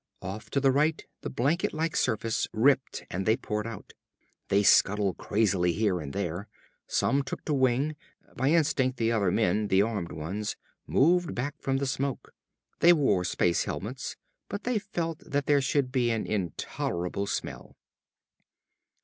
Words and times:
Off 0.23 0.49
to 0.49 0.59
the 0.59 0.71
right 0.71 1.05
the 1.21 1.29
blanket 1.29 1.73
like 1.73 1.95
surface 1.95 2.47
ripped 2.53 3.03
and 3.11 3.27
they 3.27 3.37
poured 3.37 3.67
out. 3.67 3.93
They 4.47 4.63
scuttled 4.63 5.17
crazily 5.19 5.73
here 5.73 5.99
and 6.01 6.11
there. 6.11 6.47
Some 6.87 7.21
took 7.21 7.45
to 7.45 7.53
wing. 7.53 7.95
By 8.35 8.49
instinct 8.49 8.97
the 8.97 9.11
other 9.11 9.29
men 9.29 9.67
the 9.67 9.83
armed 9.83 10.11
ones 10.11 10.55
moved 10.87 11.35
back 11.35 11.53
from 11.61 11.77
the 11.77 11.85
smoke. 11.85 12.33
They 12.79 12.93
wore 12.93 13.23
space 13.23 13.65
helmets 13.65 14.15
but 14.49 14.63
they 14.63 14.79
felt 14.79 15.19
that 15.19 15.45
there 15.45 15.61
should 15.61 15.91
be 15.91 16.09
an 16.09 16.25
intolerable 16.25 17.27
smell. 17.27 17.77